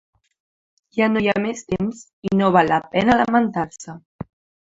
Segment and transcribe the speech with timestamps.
[0.99, 3.99] Ja no hi ha més temps i no val la pena lamentar-se.